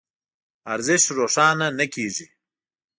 [0.73, 2.27] ارزش روښانه نه کېږي.